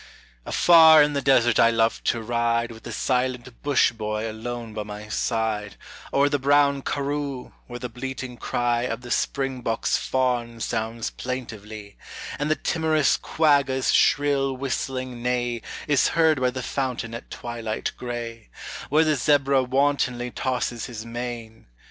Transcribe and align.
Afar 0.47 1.03
in 1.03 1.13
the 1.13 1.21
desert 1.21 1.59
I 1.59 1.69
love 1.69 2.03
to 2.05 2.23
ride, 2.23 2.71
With 2.71 2.81
the 2.81 2.91
silent 2.91 3.61
Bush 3.61 3.91
boy 3.91 4.27
alone 4.27 4.73
by 4.73 4.81
my 4.81 5.07
side, 5.09 5.75
O'er 6.11 6.27
the 6.27 6.39
brown 6.39 6.81
karroo, 6.81 7.53
where 7.67 7.77
the 7.77 7.87
bleating 7.87 8.35
cry 8.35 8.81
Of 8.81 9.01
the 9.01 9.11
springbok's 9.11 9.97
fawn 9.97 10.59
sounds 10.59 11.11
plaintively; 11.11 11.97
And 12.39 12.49
the 12.49 12.55
timorous 12.55 13.15
quagga's 13.15 13.93
shrill 13.93 14.57
whistling 14.57 15.21
neigh 15.21 15.61
Is 15.87 16.07
heard 16.17 16.41
by 16.41 16.49
the 16.49 16.63
fountain 16.63 17.13
at 17.13 17.29
twilight 17.29 17.91
gray; 17.95 18.49
Where 18.89 19.03
the 19.03 19.13
zebra 19.15 19.61
wantonly 19.61 20.31
tosses 20.31 20.85
his 20.87 21.05
mane. 21.05 21.67